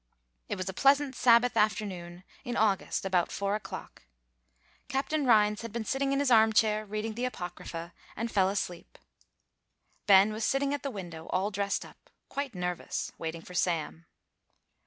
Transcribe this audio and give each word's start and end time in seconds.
It 0.49 0.55
was 0.55 0.67
a 0.67 0.73
pleasant 0.73 1.15
Sabbath 1.15 1.55
afternoon, 1.55 2.23
in 2.43 2.57
August, 2.57 3.05
about 3.05 3.31
four 3.31 3.53
o'clock. 3.53 4.01
Captain 4.87 5.27
Rhines 5.27 5.61
had 5.61 5.71
been 5.71 5.85
sitting 5.85 6.11
in 6.11 6.17
his 6.19 6.31
arm 6.31 6.53
chair 6.53 6.83
reading 6.87 7.13
the 7.13 7.25
Apocrypha, 7.25 7.93
and 8.15 8.31
fell 8.31 8.49
asleep. 8.49 8.97
Ben 10.07 10.33
was 10.33 10.43
sitting 10.43 10.73
at 10.73 10.81
the 10.81 10.89
window, 10.89 11.27
all 11.27 11.51
dressed 11.51 11.85
up, 11.85 12.09
quite 12.29 12.55
nervous, 12.55 13.11
waiting 13.19 13.43
for 13.43 13.53
Sam. 13.53 14.07